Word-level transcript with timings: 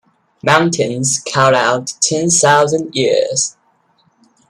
Mountains 0.41 1.21
call 1.31 1.53
out 1.53 1.93
'Ten 2.01 2.27
thousand 2.31 2.95
years! 2.95 3.55